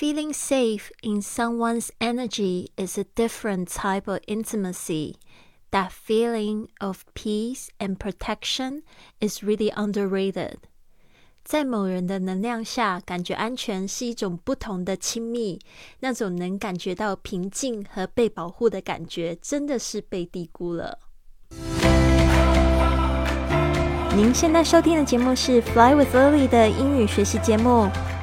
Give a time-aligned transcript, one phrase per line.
[0.00, 5.15] Feeling safe in someone's energy is a different type of intimacy.
[5.71, 8.83] That feeling of peace and protection
[9.19, 10.55] is really underrated.
[11.43, 15.59] 在某人的能量下，感觉安全是一种不同的亲密。
[15.99, 20.99] 那种能感觉到平静和被保护的感觉，真的是被低估了。
[24.15, 27.89] 您现在收听的节目是《Fly with Lily》的英语学习节目。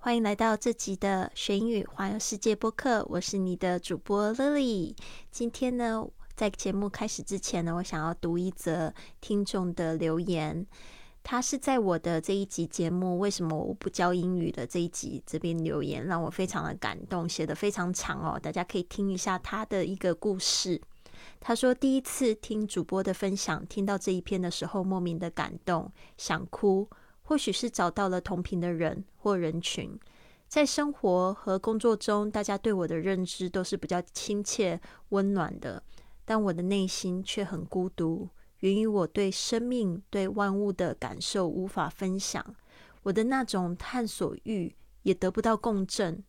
[0.00, 4.94] 欢迎来到这集的学英语环游世界播客，我是你的主播 Lily。
[5.32, 10.64] 今天呢，在节目开始之前呢，我想要读一则听众的留言。
[11.24, 20.80] 他是在我的这一集节目《为什么我不教英语》的这一集这边留言，让我非常的感动，写的非常长哦，大家可以听一下他的一个故事。
[21.40, 26.88] 他说，第一次听主播的分享，听到这一篇的时候，莫名的感动，想哭。
[27.28, 29.94] 或许是找到了同频的人或人群，
[30.48, 35.82] 在生活和工作中，大家对我的认知都是比较亲切、温暖的，
[36.24, 42.42] 但我的内心却很孤独，源于我对生命、对万物的感受无法分享，
[43.02, 46.24] 我的那种探索欲也得不到共振。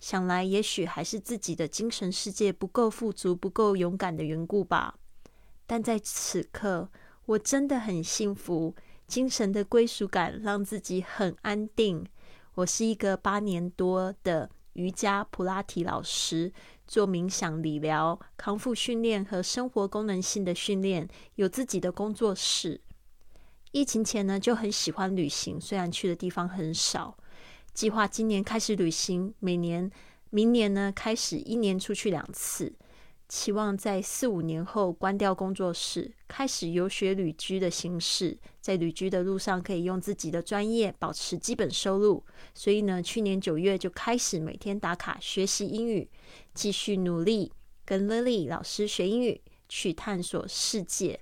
[0.00, 4.96] 想来，也许还是自己的精神世界不够富足、不够勇敢的缘故吧。
[5.68, 6.90] 但在此刻，
[7.26, 8.74] 我真的很幸福。
[9.12, 12.02] 精神的归属感让自己很安定。
[12.54, 16.50] 我是一个八年多的瑜伽普拉提老师，
[16.86, 22.80] 做冥想、理疗、康复训练和生活功能性的训练，有自己的工作室。
[23.72, 27.14] 疫情前呢，就很喜欢旅行，虽然去的地方很少。
[27.74, 29.90] 计划今年开始旅行，每年、
[30.30, 32.74] 明年呢开始一年出去两次。
[33.32, 42.22] 期望在四五年后关掉工作室，开始游学旅居的形式，在旅居的路上可以用自己的专业保持基本收入。
[42.52, 46.10] 所以呢，去年九月就开始每天打卡学习英语，
[46.52, 47.50] 继续努力
[47.86, 51.18] 跟 Lily 老师学英语，去探索世界。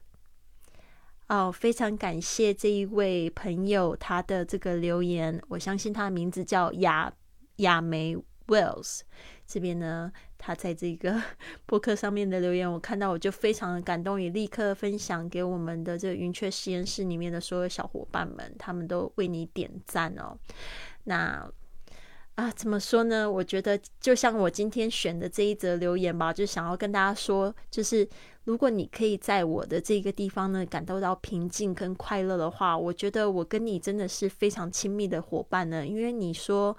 [1.28, 7.12] 哦，非常感谢这一位朋友他的这个留言，我相信他的名字叫亚
[7.58, 8.16] 亚梅
[8.48, 9.02] Wells。
[9.50, 11.20] 这边呢，他在这个
[11.66, 20.38] 博客上面的留言，我看到我就非常的感动，也立刻分享给我们的这个云雀实验室里面的所有小伙伴们，他们都为你点赞哦。
[21.02, 21.50] 那
[22.36, 23.28] 啊，怎么说呢？
[23.28, 28.08] 我觉得就像我今天选的这一则留言吧，就想要跟大家说，就是
[28.44, 36.76] 如果你可以在我的这个地方呢，感受到平静跟快乐的话，我觉得我跟你真的是非常亲密的伙伴呢，因为你说。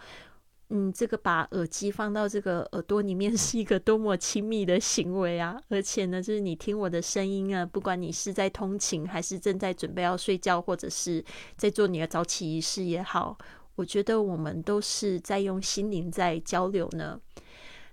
[0.74, 5.62] 嗯，这个把耳机放到这个耳朵里面 是一个多么亲密的行为啊！
[5.68, 11.22] 而且呢，就是你听我的声音啊，不管你是在通勤，还是正在准备要睡觉，或者是
[11.58, 13.38] 在做你的早起仪式也好，
[13.76, 17.20] 我觉得我们都是在用心灵在交流呢。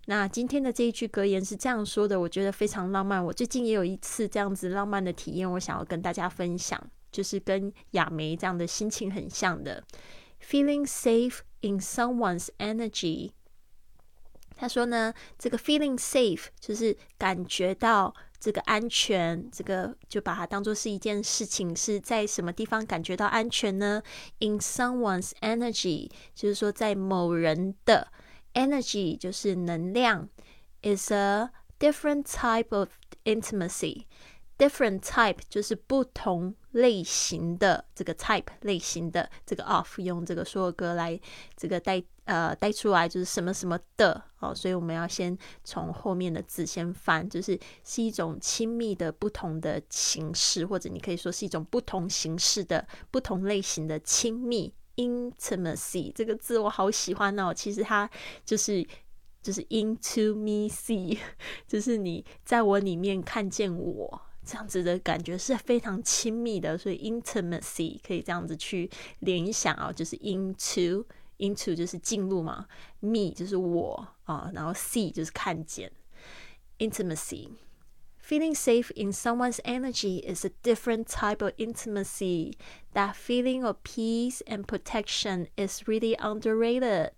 [0.07, 3.23] 那今天的这一句格言是这样说的，我觉得非常浪漫。
[3.23, 6.81] 我最近也有一次这样子浪漫的体验，我想要跟大家分享，
[7.11, 9.83] 就是跟亚梅这样的心情很像的。
[10.40, 13.32] Feeling safe in someone's energy，
[14.58, 24.04] 他说呢，这个 feeling safe 就是感觉到这个安全，这个就把它当做是一件事情，是在什么地方感觉到安全呢？
[24.40, 28.12] In someone's energy，就是说在某人的
[28.54, 30.28] energy，就是能量，
[30.82, 32.90] is a different type of
[33.24, 34.04] intimacy。
[34.59, 41.19] Different type 就是不同类型的这个 type 类型的这个 of 用这个所有格来
[41.57, 58.11] 这个带呃带出来就是什么什么的哦，所以我们要先从后面的字先翻，就是是一种亲密的不同的形式，或者你可以说是一种不同形式的不同类型的亲密 intimacy 这个字我好喜欢哦，其实它
[58.45, 58.85] 就是
[59.41, 61.17] 就是 into me see，
[61.69, 64.23] 就是你在我里面看见我。
[64.48, 68.90] 这样子的感觉是非常亲密的，所以 intimacy 可以这样子去
[69.20, 71.06] 联想啊，就是 into
[71.38, 72.68] into 就是进入嘛，
[73.00, 75.92] me 就是我啊，然后 see 就是看见
[76.80, 82.54] intimacy。Feeling safe in someone's energy is a different type of intimacy.
[82.94, 87.12] That feeling of peace and protection is really underrated.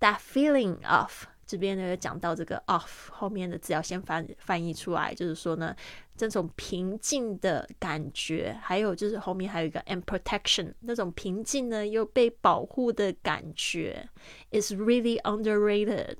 [0.00, 5.73] That feeling of 这边呢有讲到这个 off 后面的字要先翻翻译出来，就是说呢，
[6.15, 14.07] 这种平静的感觉，还有就是后面还有一个 and protection 那种平静呢又被保护的感觉
[14.51, 16.17] ，is really underrated。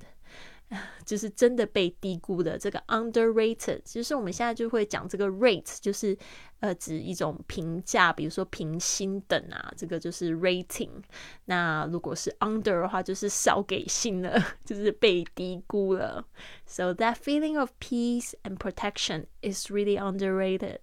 [1.04, 6.16] 就是真的被低估的这个 underrated，其实我们现在就会讲这个 rate，就是
[6.60, 11.02] 呃指一种评价，比如说评星等啊，这个就是 rating。
[11.44, 16.26] 那如果是 under 的话，就是少给星了，就是被低估了。
[16.64, 20.78] So that feeling of peace and protection is really underrated.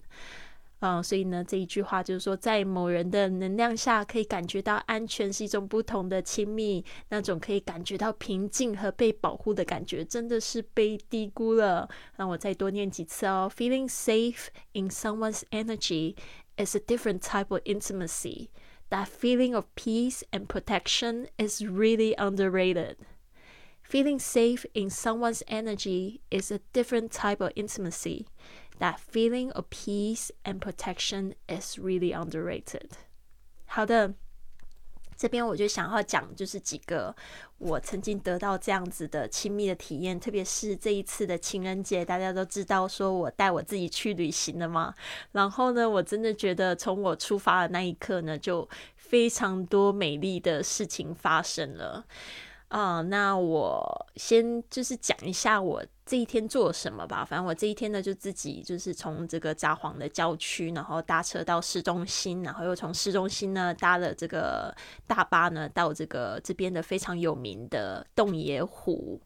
[0.83, 11.89] 嗯，所以呢，这一句话就是说，在某人的能量下，可以感觉到安全是一种不同的亲密，那种可以感觉到平静和被保护的感觉，真的是被低估了。
[12.15, 13.51] 让我再多念几次哦。
[13.53, 16.15] Feeling safe in someone's energy
[16.55, 18.47] is a different type of intimacy.
[18.89, 22.95] That feeling of peace and protection is really underrated.
[23.83, 28.27] Feeling safe in someone's energy is a different type of intimacy.
[28.80, 32.90] That feeling of peace and protection is really underrated。
[33.66, 34.14] 好的，
[35.16, 37.14] 这边我就想要讲，就是几个
[37.58, 44.92] 我曾经得到这样子的亲密的体验，特别是这一次的情人节，大家都知道说我带我自己去旅行了嘛。
[45.32, 52.04] 然后呢，我真的觉得从我出发的那一刻呢，就非常多美丽的事情发生了。
[52.74, 57.24] 啊，那我先就是讲一下我这一天做了什么吧。
[57.24, 64.74] 反正我这一天呢，就自己就是从这个札幌的郊区，然后搭车到市中心，然后又从市中心呢搭了这个
[65.06, 69.20] 大巴呢到这个这边的非常有名的洞爷湖。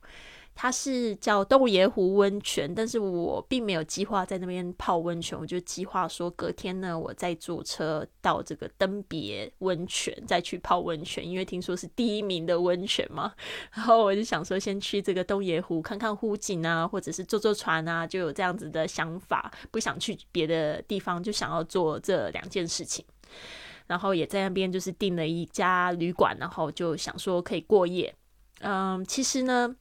[0.61, 13.33] 它是叫洞爷湖温泉，但是我并没有计划在那边泡温泉，我就计划说隔天呢，我再坐车到这个登别温泉再去泡温泉，因为听说是第一名的温泉嘛。
[13.73, 23.05] 然后我就想说，先去这个洞爷湖看看湖景啊，或者是坐坐船啊，就有这样子的想法，不想去别的地方，就想要做这两件事情。
[23.87, 28.13] 然后也在那边就是订了一家旅馆，然后就想说可以过夜。
[28.59, 29.77] 嗯，其实呢。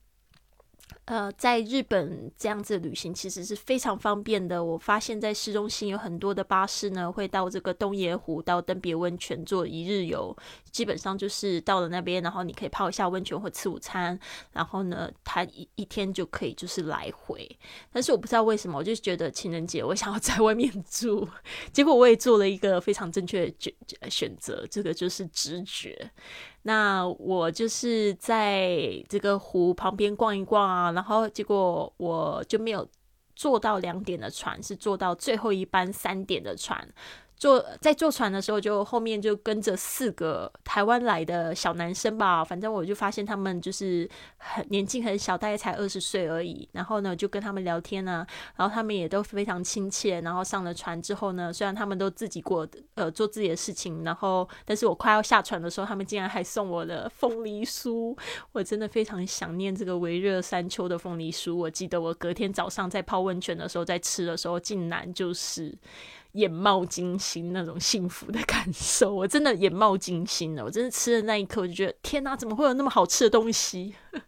[1.06, 4.62] 呃，在日本这样子旅行其实是非常方便的。
[4.64, 10.36] 我发现，在市中心有很多的巴士呢，会到这个东野湖到登别温泉做一日游。
[10.70, 14.20] 基本上就是到了那边，然后你可以泡一下温泉或吃午餐，
[14.52, 17.50] 然后呢，他一一天就可以就是来回。
[17.92, 21.28] 但是我不知道为什么，我就觉得情人节我想要在外面住，
[21.72, 23.74] 结果我也做了一个非常正确的选
[24.10, 26.12] 选择，这个就是直觉。
[26.68, 32.86] 那我就是在这个湖旁边逛一逛啊，然后结果我就没有
[33.38, 36.86] 坐到两点的船，是坐到最后一班三点的船。
[37.38, 42.44] 坐在坐船的时候，就后面就跟着四个台湾来的小男生吧。
[42.44, 46.68] 反正我就发现他们就是很年纪很小，大概才二十岁而已。
[46.72, 48.26] 然后呢，就跟他们聊天呢，
[48.56, 50.20] 然后他们也都非常亲切。
[50.22, 58.18] 然后上了船之后呢，虽然他们都自己过呃做自己的事情，然后但是我快要下船的时候，他们竟然还送我的凤梨酥。
[58.52, 61.54] 我真的非常想念这个微热山丘的凤梨酥。
[61.54, 65.78] 我记得我隔天早上在泡温泉的时候，在吃的时候，竟然就是。
[66.34, 70.64] 眼冒金星那种幸福的感受，我真的眼冒金星了。
[70.64, 73.96] 我真的吃的那一刻，我就觉得天哪，怎么会有那么好吃的东西？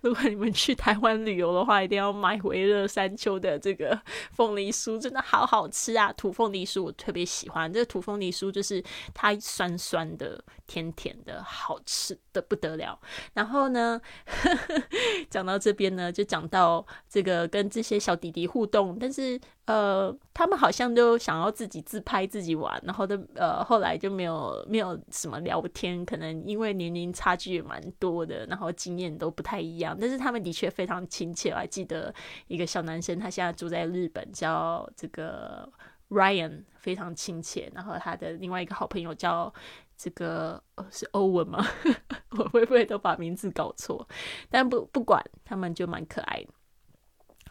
[0.00, 4.00] 如果你们去台湾旅游的话，一定要买回乐山丘的这个
[4.32, 6.10] 凤梨酥，真的好好吃啊！
[6.14, 8.82] 土凤梨酥我特别喜欢，这个土凤梨酥就是
[9.12, 12.98] 它酸酸的、甜甜的，好吃的不得了。
[13.34, 14.00] 然后呢，
[15.28, 29.58] 讲到这边呢，就讲到这个跟这些小弟弟互动，但是呃，他们好像都想要自己自拍自己玩，然后都呃后来就没有没有什么聊天，可能因为年龄差距也蛮多的，然后经验都不太。
[29.68, 31.50] 一样，但是他们的确非常亲切。
[31.50, 32.14] 我还记得
[32.46, 35.68] 一个小男生，他现在住在日本，叫这个
[36.08, 37.70] Ryan，非常亲切。
[37.74, 39.52] 然后他的另外一个好朋友叫
[39.96, 41.62] 这个是欧文吗？
[42.38, 44.08] 我会不会都把名字搞错？
[44.48, 46.48] 但不不管，他们就蛮可爱的。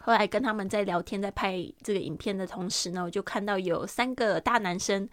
[0.00, 5.08] 后来跟他们在聊天，在拍这个影片的同时呢，我就看到有三个大男生，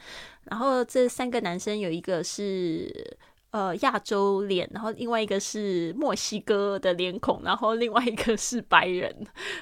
[0.46, 3.18] 然后这三个男生有一个是。
[3.52, 9.16] 呃，亚洲脸，然后另外一个是墨西哥的脸孔，然后另外一个是白人，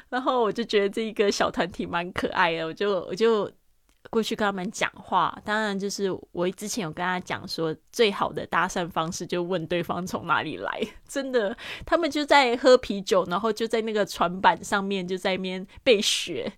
[0.09, 3.47] 然后我就觉得这一个小团体蛮可爱的，我就我就
[4.09, 5.37] 过去跟他们讲话。
[5.43, 10.81] 当然，就是我之前有跟他讲说，最好的搭讪方式就问对方从哪里来。
[11.07, 11.55] 真的，
[11.85, 16.53] 他们就在喝啤酒，然后就在那个船板上面就在那边被雪。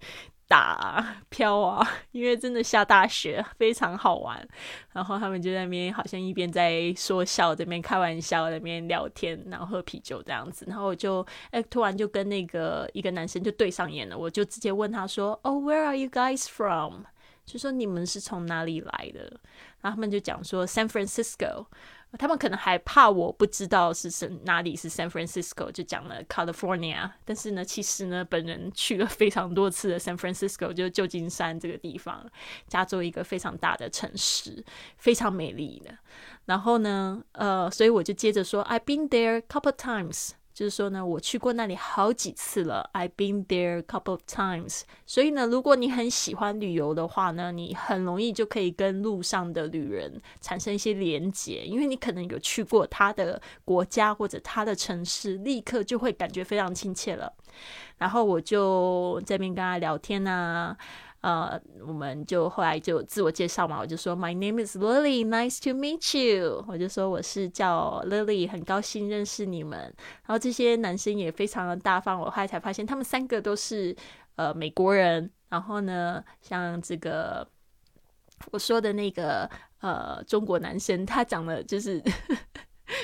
[0.48, 1.84] 打飘啊，
[2.14, 4.48] 因为真的下大雪，非常好玩。
[4.94, 10.64] 然后他们就在那边好像一边在说笑，这边开玩笑，那边聊天，然后喝啤酒这样子。
[10.70, 17.06] 然后我就哎，突然就跟那个一个男生就对上眼了，我就直接问他说：“Oh, where are you guys from？”
[17.46, 19.22] 就说你们是从哪里来的？
[19.82, 21.66] 然后他们就讲说 San Francisco。
[22.18, 27.12] 他们可能还怕我不知道是什哪里是 San Francisco，就讲了 California。
[27.26, 32.26] 但是呢，其实呢，本人去了非常多次的 San Francisco，就旧金山这个地方，
[32.70, 34.64] 加州一个非常大的城市，
[34.98, 35.98] 非常美丽的。
[36.46, 40.30] 然后呢，呃，所以我就接着说，I've been there couple times。
[40.56, 44.84] 就是说呢，我去过那里好几次了，I've been there a couple of times。
[45.06, 57.34] 所以呢，如果你很喜欢旅游的话呢，你很容易就可以跟路上的旅人产生一些连结，因为你可能有去过他的国家或者他的城市，立刻就会感觉非常亲切了。
[57.98, 60.78] 然后我就这边跟他聊天啊。
[61.26, 66.64] 呃，我们就后来就自我介绍嘛，我就说 My name is Lily, nice to meet you。
[66.68, 69.80] 我就说我是叫 Lily，很高兴认识你们。
[69.80, 73.96] 然后这些男生也非常的大方，我后来才发现他们三个都是
[74.36, 75.32] 呃美国人。
[75.50, 77.48] 然后呢，像这个
[78.52, 82.00] 我说的那个呃中国男生，他长得就是。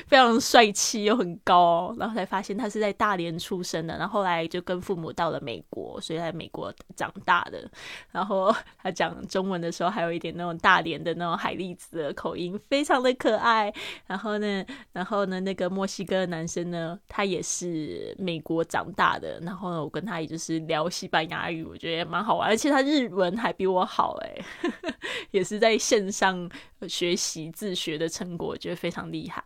[0.07, 7.69] 非常帅气又很高，然后才发现他是在大连出生的，然后后来就跟父母到了美国，所以在美国长大的。
[8.11, 13.73] 然后他讲中文的时候还有一点那种大连的那种海蛎子的口音，非常的可爱。
[14.07, 19.39] 然后呢，然后呢，那个墨西哥的男生呢，他也是美国长大的。
[19.41, 24.35] 然后呢，我跟他也就是聊西班牙语，我觉得也蛮好玩，而且他日文还比我好哎，
[25.31, 26.50] 也是在线上
[26.88, 29.43] 学习自学的成果，觉得非常厉害。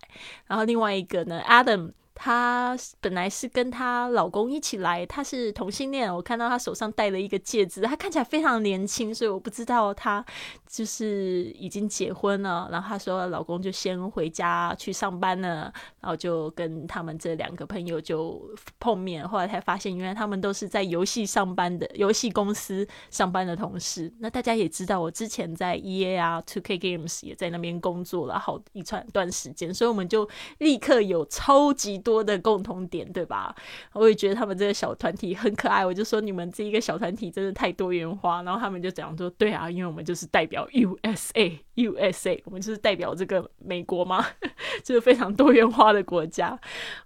[0.47, 1.91] 然后另外一个呢，Adam。
[2.15, 6.11] 她本来是跟她老公一起来，她是同性恋。
[6.11, 10.25] 我看到她手上戴了一个戒指，她看起来非常年轻，所以我不知道她
[10.65, 12.69] 就是已经结婚了。
[12.71, 18.41] 然后她说老公就先回家去上班了，然后就跟他们这两个朋友就
[18.79, 19.27] 碰面。
[19.27, 24.11] 后来才发现，原来他们都是在游戏上班的游戏公司上班的同事。
[24.19, 30.29] 那大家也知道，我之前在 EA 啊，Two K Games 也在那边工作了好一串段时间，所以我们就
[30.59, 32.04] 立刻有超级。
[32.05, 33.53] 多的共同点，对吧？
[33.93, 35.83] 我也觉得他们这个小团体很可爱。
[35.83, 38.43] 我就说你们这一个小团体真的太多元化。
[38.43, 44.23] 然后他们就讲说：“对啊，因为我们就是代表 USA，USA，我们就是代表这个美国嘛，
[44.85, 46.57] 就是非常多元化的国家。”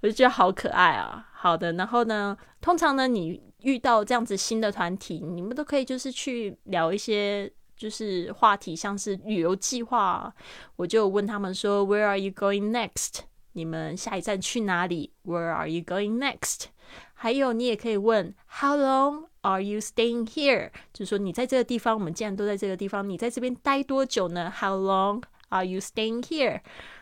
[0.03, 1.25] 我就觉得好可爱啊。
[1.31, 10.33] 好的，然后呢，通常呢，你遇到这样子新的团体，你们都可以就是去聊一些就是话题，像是旅游计划。
[10.75, 13.28] 我就问他们说：“Where are you going next？”
[13.59, 16.67] 你们下一站去哪里？Where are you going next？
[17.13, 20.69] 还有，你也可以问 How long are you staying here？
[20.93, 26.61] 就是说，你在这个地方，我们既然都在这个地方，你在这边待多久呢？How long are you staying here？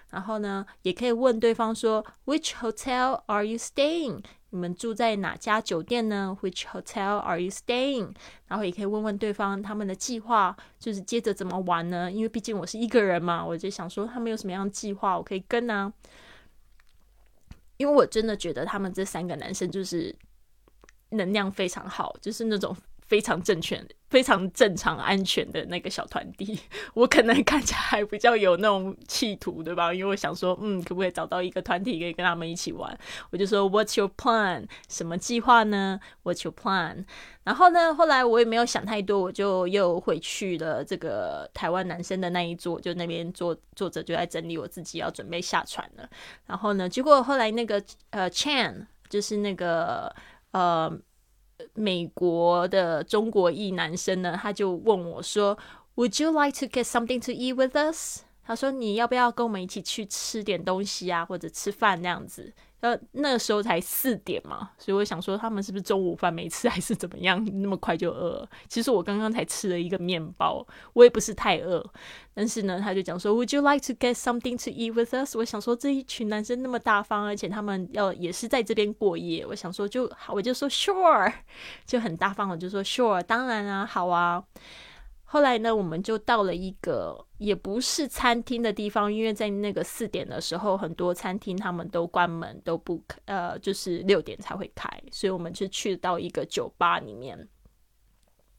[0.10, 4.24] 然后呢，也可以问对方说 Which hotel are you staying？
[4.50, 8.16] 你们住在哪家酒店呢？Which hotel are you staying？
[8.48, 12.12] 然后也可以问问对方他们的计划，就是接着怎么玩呢？
[12.12, 15.94] 因为毕竟我是一个人嘛，我就想说他们有什么样的计划，我可以跟呢。
[17.78, 20.16] 因为我真的觉得他们这三个男生就是
[21.12, 22.76] 能量非常好，就是那种
[23.08, 23.84] 非常正确。
[24.10, 26.58] 非常正常、安全的那个小团体，
[26.96, 29.94] 我可能看起来还比较有那种企图，对吧？
[29.94, 32.98] 因为我想说，嗯，可不可以找到一个团体可以跟他们一起玩？
[33.32, 34.66] 我就说，What's your plan？
[34.88, 37.04] 什么计划呢？What's your plan？
[37.44, 46.10] 然后呢，后来我也没有想太多，我就又回去了这个台湾男生的那一桌，就那边坐坐着，就在整理我自己要准备下船了。
[46.46, 50.16] 然后呢，结果后来那个呃，Chan，就是那个
[50.52, 50.98] 呃。
[51.75, 55.59] 美国的中国裔男生呢，他就问我说：“
[55.97, 68.48] Would you like to get something to eat with us？” 他说：“你要不要跟我们一起去吃点东西啊，或者吃饭那样子？”呃，那时候才四点嘛，所以我想说他们是不是中午饭没吃，还是怎么样，那么快就饿？
[68.70, 71.84] 其实我刚刚才吃了一个面包，我也不是太饿。
[72.36, 75.36] 但是呢，他就讲说，Would you like to get something to eat with us？
[75.36, 81.34] 我想说这一群男生那么大方，而且他们要也是在这边过夜，我想说就好，我就说 Sure，
[81.88, 84.44] 就很大方，我就说 Sure，当然啊，好啊。
[85.30, 97.48] 后来呢，我们就到了一个也不是餐厅的地方，因为在那个四点的时候，很多餐厅他们都关门，都不呃，就是六点才会开，所以我们就去到一个酒吧里面。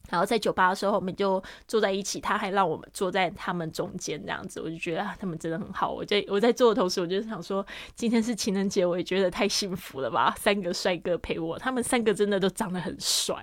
[0.09, 5.91] 然后在酒吧的时候，我们就坐在一起，他还让我们坐在他们中间这样子，我就觉得他们真的很好。
[5.91, 10.33] 我在我在做的同时，我就想说，今天是情人节，我也觉得太幸福了吧！
[10.37, 13.35] 三个帅哥陪我，他们三个真的都长得很帅。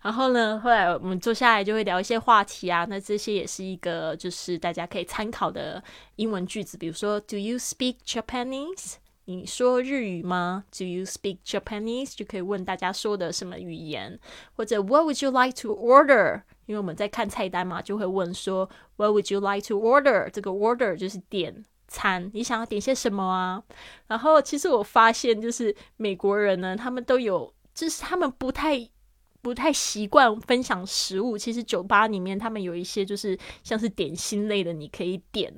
[0.00, 5.82] 然后呢，后来我们坐下来就会聊一些话题啊，那这些也是一个就是大家可以参考的
[6.16, 8.94] 英文句子，比如说，Do you speak Japanese？
[9.32, 12.14] 你说日语吗？Do you speak Japanese？
[12.14, 14.20] 就可以问大家说的什么语言，
[14.54, 16.42] 或者 What would you like to order？
[16.66, 20.28] 因为我们在看菜单嘛，就会问说 What would you like to order？
[20.30, 23.62] 这个 order 就是点餐，你想要点些什么啊？
[24.06, 28.88] 然后其实我发现，就是美国人呢，他们都有，就是他们不太。
[29.42, 35.52] 不太习惯分享食物，其实酒吧里面他们有一些就是像是点心类的，你可以点。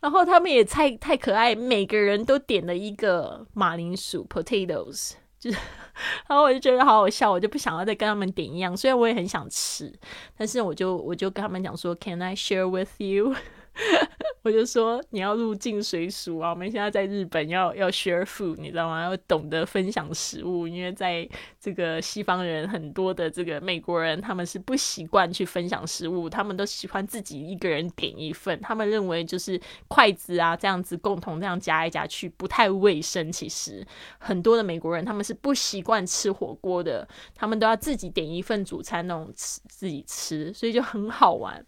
[0.00, 5.56] 然后他们也太太可爱，每个人都点了一个马铃薯 （potatoes），就是，
[6.28, 8.76] 然后我就觉得好好笑，我就不想要再跟他们点一样。
[8.76, 9.90] 虽然我也很想吃，
[10.36, 13.34] 但是我就我就跟他们讲说：“Can I share with you？”
[14.42, 16.50] 我就说你要入境随俗啊！
[16.50, 19.02] 我们现在在日本要要 share food，你知道吗？
[19.04, 21.28] 要懂得分享食物，因为在
[21.60, 28.58] 这个西方人很多的这个美国人，他们是不习惯去分享食物，他们都喜欢自己一个人点一份。
[28.62, 33.30] 他们认为就是筷子啊这样子共同这样夹来夹去不太卫生。
[33.30, 33.86] 其实
[34.18, 41.62] 很多的美国人他们是不习惯吃火锅的，他们都要自己点一份主餐那种吃自己吃，所以就很好玩。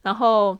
[0.00, 0.58] 然后。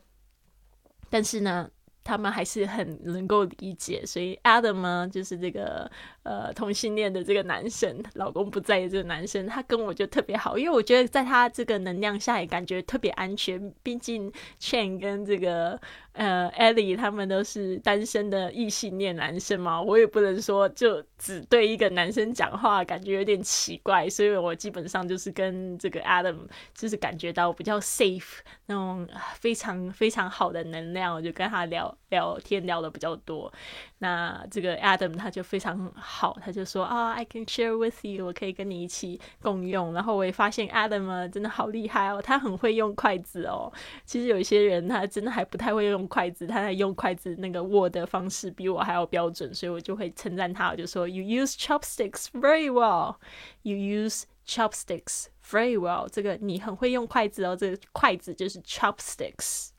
[1.15, 1.71] 但是呢，
[2.05, 5.91] 他们还是很能够理解，所以 Adam 呢，就是这个。
[6.25, 13.71] 呃，同性恋的这个男生，老公不在的这个男生，他跟我就特别好，因为我觉得在他这个能量下也感觉特别安全。
[13.83, 15.79] 毕竟 Chen 跟这个
[16.13, 24.09] 呃 Ellie 他们都是单身的异性恋男生嘛，我也不能说就只对一个男生讲话，感觉有点奇怪。
[24.09, 26.39] 所以我基本上就是跟这个 Adam
[26.73, 33.53] 就是感觉到比较 safe 那种非常非常好的能量，我就跟他聊聊天聊的比较多。
[33.99, 39.93] 那这个 Adam 他就非常好，他就说啊，I can share with you，我可以跟你一起共用。
[39.93, 43.73] 然后我也发现 Adam，真的好厉害哦，他很会用筷子哦。
[44.05, 53.17] 其实有一些人他真的还不太会用筷子，他在用筷子那个握的方式比我还要标准，所以我就会称赞他，我就说 You use chopsticks very well.
[53.63, 56.09] You use chopsticks very well.
[56.09, 59.71] 这个你很会用筷子哦，这个筷子就是 chopsticks。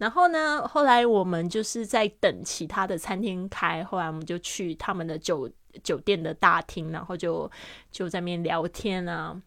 [0.00, 0.66] 然后呢？
[0.66, 5.46] 后来我们就是在等其他的餐厅开，后来我们就去他们的酒
[5.82, 7.50] 酒店的大厅，然后就
[7.90, 9.38] 就在那边聊天啊。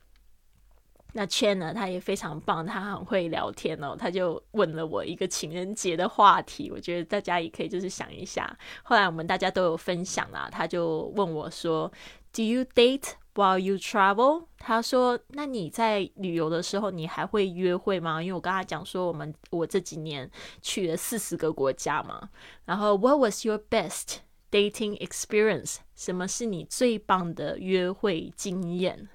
[1.14, 3.96] 那 Chen 呢，他也非常棒，他很会聊天哦。
[3.98, 8.56] 他就问了我一个情人节的话题，我觉得大家也可以就是想一下。
[8.84, 11.92] 后来我们大家都有分享啦，他就问我说
[12.32, 20.30] ：“Do you date？” While you travel，他说：“那你在旅游的时候，你还会约会吗？”因为我跟他讲说，我们我这几年
[20.62, 22.30] 去了四十个国家嘛。
[22.66, 24.18] 然后，What was your best
[24.52, 25.78] dating experience？
[25.96, 29.10] 什么是你最棒的约会经验？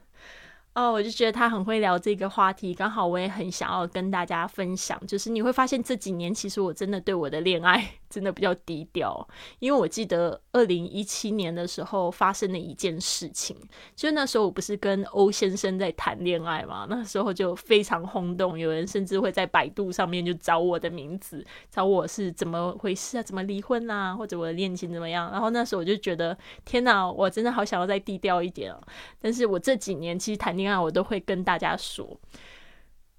[0.75, 5.01] 哦，我就觉得他很会聊这个话题，刚好我也很想要跟大家分享。
[5.07, 13.55] 就是你会发现这几年，其实我真的对我的恋爱真的比较低调，因为我记得二零一七年的时候发生了一件事情，
[13.95, 25.31] 就那时候我不是跟欧先生在谈恋爱嘛，那时候就非常轰动，有人甚至会在百度上面就找我的名字，找我是怎么回事啊，怎么离婚啊，或者我的恋情怎么样。
[25.31, 28.81] 然后那时候我就觉得，天哪，我真的好想要再低调一点啊！
[29.21, 30.79] 但是我这几年其实谈恋爱。
[30.79, 32.19] 我都会跟大家说，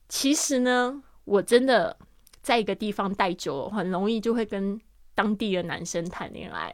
[0.08, 1.98] 其实呢，我真的
[2.42, 4.80] 在一个地方待久了，很容易就会跟
[5.16, 6.74] 当地的男生谈恋爱。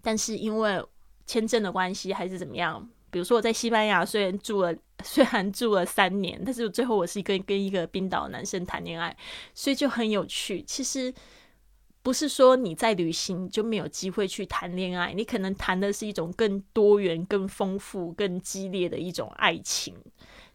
[0.00, 0.84] 但是因为
[1.26, 2.88] 签证的关系，还是怎么样？
[3.10, 9.16] 比如说我在西班牙，虽然住了， 虽然住了三年，但是最后我是一个跟一个冰岛男生谈恋爱，
[9.54, 10.62] 所以就很有趣。
[10.62, 11.12] 其实。
[12.04, 19.94] 不是说你在旅行就没有机会去谈恋爱，你可能谈的是一种更多元、更丰富、更激烈的一种爱情，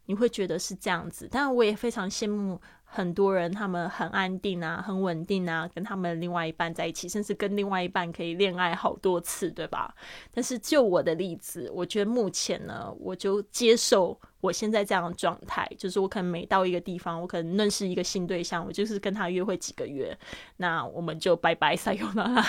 [0.08, 1.26] 你会觉得是这样子。
[1.32, 2.60] 但我也非常羡慕。
[2.90, 9.94] 很多人他们很安定啊，很稳定啊，跟他们另外一半在一起，甚至跟另外一半可以恋爱好多次，对吧？
[10.34, 20.18] 但是就我的例子，我觉得目前呢，我就接受我现在这样的状态，就是我可能每到一个地方，我可能认识一个新对象，我就是跟他约会几个月，
[20.58, 22.46] 那我们就拜拜撒由那拉，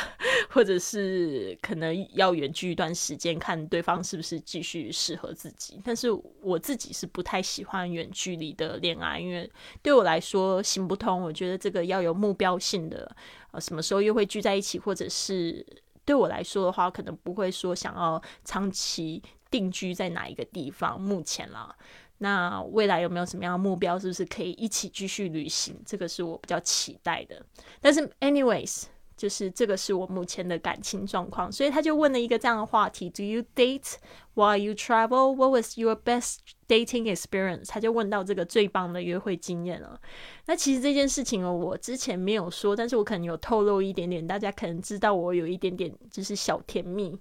[0.50, 5.80] 或者是可能要远距一段时间，看对方是不是继续适合自己。
[5.84, 6.08] 但是
[6.40, 9.50] 我自己是不太喜欢远距离的恋爱，因为
[9.82, 10.62] 对我来说。
[10.68, 13.10] 行不通，我觉得这个要有目标性的，
[13.52, 15.64] 呃，什么时候又会聚在一起，或者是
[16.04, 21.00] 对我来说的话，可能不会说想要长期定居在哪一个地方。
[21.00, 21.74] 目前啦，
[22.18, 23.98] 那未来有没有什么样的目标？
[23.98, 25.80] 是不是可以一起继续旅行？
[25.84, 27.44] 这个是我比较期待的。
[27.80, 28.84] 但是，anyways。
[29.18, 33.94] 就是这个是我目前的感情状况，所以他就问了一个这样的话题：Do you date
[34.36, 35.34] while you travel?
[35.34, 36.36] What was your best
[36.68, 37.66] dating experience？
[37.66, 40.00] 他就问到这个最棒的约会经验了。
[40.46, 47.18] 那其实这件事情哦，我之前没有说，但是我可能有透露一点点，大家可能知道我有一点点就是小甜蜜。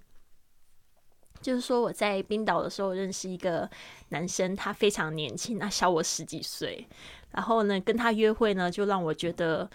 [1.40, 3.68] 就是说我在冰岛的时候认识一个
[4.08, 6.86] 男生，他非常年轻，他小我十几岁。
[7.30, 9.68] 然后呢，跟他约会呢，就让我觉得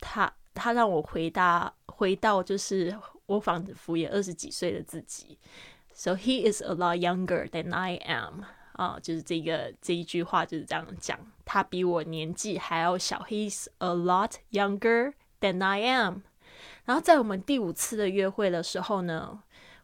[0.00, 0.32] 他。
[0.52, 2.94] 他让我回答，回到就是
[3.26, 5.38] 我仿佛也二十几岁的自己。
[5.94, 8.42] So he is a lot younger than I am。
[8.72, 11.16] 啊，就是这个这一句话就是这样讲。
[11.44, 13.24] 他比我年纪还要小。
[13.28, 16.22] He's a lot younger than I am。
[16.84, 19.40] 然后在我们第五次的约会的时候呢。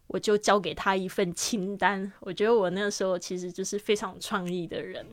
[0.08, 2.12] 我就交给他一份清单。
[2.20, 5.06] 我觉得我那个时候其实就是非常有创意的人。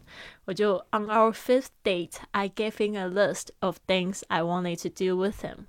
[0.45, 4.89] 我就 On our fifth date, I gave him a list of things I wanted to
[4.89, 5.65] do with him。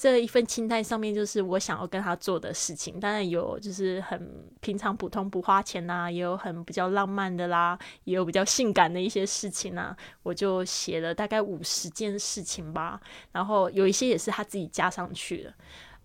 [0.00, 3.00] 这一份清单上面就是我想要跟他做的事情。
[3.00, 9.96] 当然有就是很平常普通不花钱呐，也有很比较浪漫的啦，也有比较性感的一些事情啊。
[10.22, 13.00] 我就写了大概五十件事情吧。
[13.32, 15.52] 然后有一些也是他自己加上去的。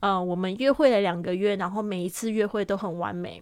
[0.05, 3.41] 嗯，我们约会了两个月，然后每一次约会都很完美。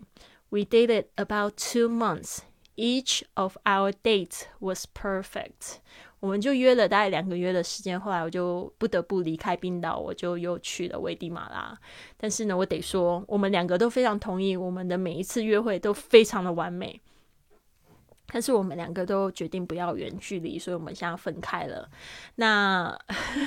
[0.49, 2.41] We dated about two months.
[2.75, 5.77] Each of our dates was perfect.
[6.19, 11.75] 我们就约了大概两个月的时间，后来我就不得不离开冰岛，我就又去了危地马拉。
[12.15, 17.01] 但是呢，我得说，我们两个都非常同意，我们的每一次约会都非常的完美。
[18.31, 21.89] 但是我们两个都决定不要远距离，所以我们现在分开了。
[22.35, 22.97] 那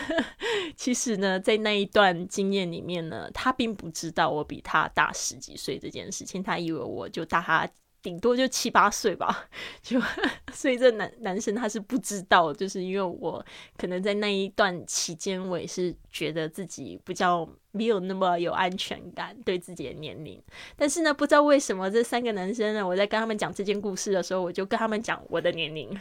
[0.77, 7.69] 其实呢，在那一段经验里面呢，他并不知道我比他大十几岁这件事情，他以为我就大他。
[8.03, 9.49] 顶多就七八岁吧，
[9.81, 9.99] 就
[10.53, 13.43] 所以这男男生他是不知道，就是因为我
[13.79, 20.41] 可能在那一段期间，我也是觉得自己比较没有那么有安全感，对自己的年龄。
[20.77, 25.95] 但是呢，不知道为什么这三个男生呢，我在跟他们讲这件故事的时候，我就跟他们讲我的年龄。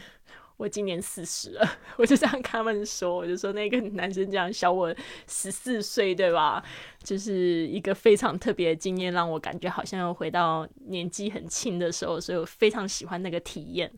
[0.56, 4.94] 我今年四十了，我就这样跟他们说，我就说那个男生这样小我
[5.26, 6.62] 十四岁，对吧？
[7.02, 13.90] 就是一个非常特别的经验，让我感觉好像又回到年纪很轻的时候，所以我非常喜欢那个体验。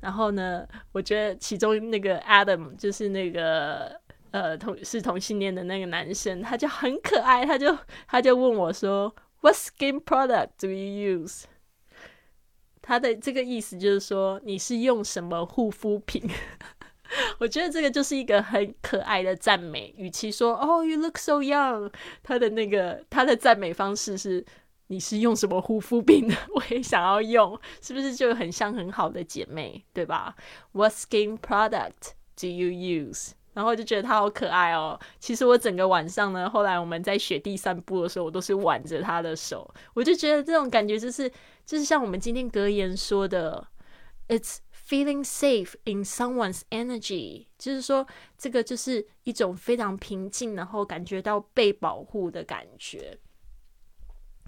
[0.00, 11.44] 然后呢，我觉得其中那个 Adam 就是那个呃同是同性恋的那个男生，他就很可爱，他就他就问我说，What skin product do you use？
[12.80, 16.28] 他的这个意思就是说，你是用什么护肤品？
[17.38, 19.94] 我觉得这个就是一个很可爱的赞美。
[19.96, 21.90] 与其说“哦，you look so young”，
[22.22, 24.44] 他的那个他的赞美方式是
[24.88, 30.34] “你是用什么护肤品的？” 我也想要用，是不是就很像很好的姐妹，对吧
[30.72, 33.32] ？What skin product do you use？
[33.58, 34.96] 然后就觉得他好可爱哦。
[35.18, 39.68] 其实我整个晚上呢，后来我们在雪地散步的时候，我都是挽着他的手。
[39.94, 41.28] 我就觉得这种感觉就是，
[41.66, 43.66] 就是像我们今天格言说的
[44.28, 48.06] ，“It's feeling safe in someone's energy”，就是说
[48.38, 53.18] 这个就是一种非常平静，然后感觉到被保护的感觉。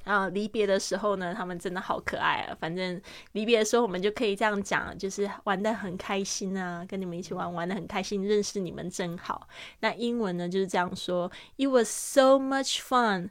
[0.04, 2.56] 啊，离别的时候呢，他们真的好可爱啊！
[2.58, 3.00] 反正
[3.32, 9.46] 离别的时候，我们就可以这样讲，就是玩的很开心啊，跟你们一起玩，玩的很开心，认识你们真好。
[9.80, 13.28] 那英文呢就是这样说：It was so much fun,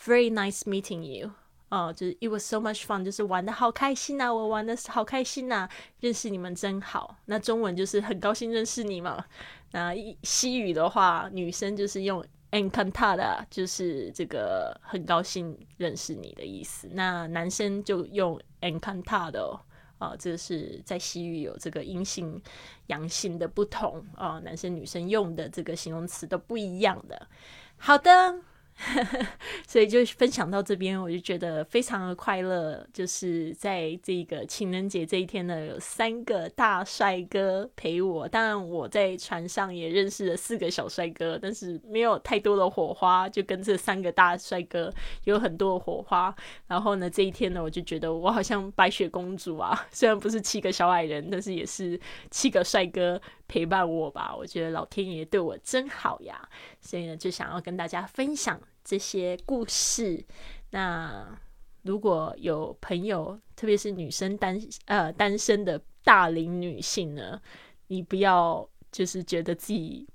[0.00, 1.32] very nice meeting you。
[1.70, 5.68] 哦，就是 It was so much fun，就是玩的好开心呐，我玩的好开心呐，
[6.00, 7.16] 认识你们真好。
[7.26, 9.24] 那中文就是很高兴认识你嘛。
[9.72, 12.24] 那西语的话，女生就是用。
[12.50, 16.88] Encantada 就是这个很高兴认识你的意思。
[16.92, 19.60] 那男生就用 Encantado
[19.98, 22.40] 啊，这是在西语有这个阴性、
[22.86, 27.28] 阳性的不同啊，男生女生用的这个形容词都不一样的。
[27.76, 28.40] 好的。
[29.66, 32.86] 所以就分享到这边，我就觉得非常的快乐。
[32.92, 38.28] 就是在这个情人节这一天呢，有三个大帅哥陪我。
[38.28, 44.92] 当然，我在船上也认识了四个小帅哥，但是没有太多的火花，就跟这三个大帅哥
[45.24, 46.34] 有很多的火花。
[46.66, 51.98] 然后呢，这一天呢，我就觉得我好像白雪公主啊， 虽然不是七个小矮人，但是也是
[52.30, 53.20] 七个帅哥。
[53.48, 56.48] 陪伴我吧，我觉得老天爷对我真好呀，
[56.80, 60.22] 所以呢，就想要跟大家分享这些故事。
[60.70, 61.26] 那
[61.82, 67.40] 如果有朋友，特别是女生单呃单身的大龄女性呢，
[67.86, 70.06] 你不要就是觉得自己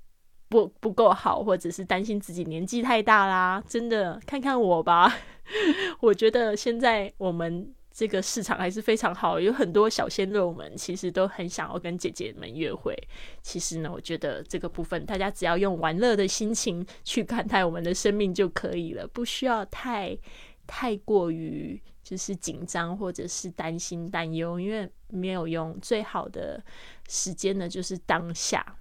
[0.48, 5.12] 不不够好，或者是担心自己年纪太大啦，真的看看我吧。
[6.00, 7.74] 我觉得现在我们。
[7.94, 12.92] 这个市场还是非常好，有很多小鲜肉们其实都很想要跟姐姐们约会。
[13.40, 20.18] 其实呢，我觉得这个部分大家只要用玩乐的心情去看待我们的生命就可以了，不需要太
[20.66, 25.78] 太过于就是紧张或者是担心担忧，因为没有用。
[25.80, 26.60] 最好的
[27.08, 28.76] 时间呢，就是当下。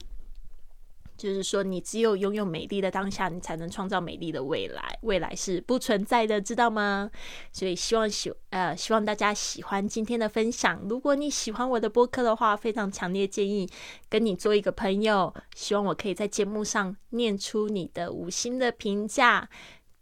[1.24, 5.00] 就是说，你只有拥有美丽的当下，你才能创造美丽的未来。
[5.04, 7.10] 未来是不存在的，知道吗？
[7.54, 10.82] 所以希望喜呃，希望大家喜欢今天的分享。
[10.90, 13.70] 如果你喜欢我的播客的话，非常强烈建议
[14.10, 15.34] 跟你做一个朋友。
[15.56, 19.48] 希望我可以在节目上念出你的五星的评价。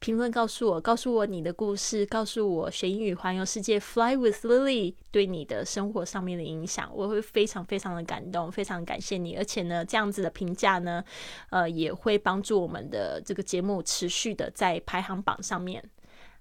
[0.02, 9.36] 评论告诉我，告诉我你的故事，告诉我学英语环游世界，Fly with Lily 对你的生活上面的影响，我会非常非常的感动，非常感谢你。
[9.36, 11.04] 而且呢，这样子的评价呢，
[11.52, 15.84] 呃，也会帮助我们的这个节目持续的在排行榜上面。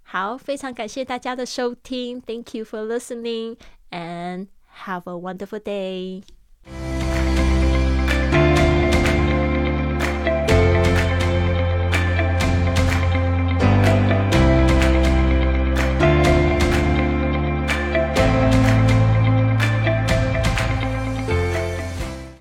[0.04, 3.58] 好，非常感谢大家的收听，Thank you for listening
[3.90, 4.48] and
[4.84, 6.39] have a wonderful day.